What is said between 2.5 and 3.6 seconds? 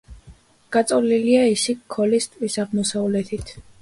აღმოსავლეთით.